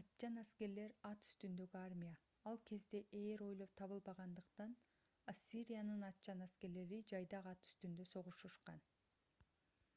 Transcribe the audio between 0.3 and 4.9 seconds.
аскерлер ат үстүндөгү армия ал кезде ээр ойлоп табылбагандыктан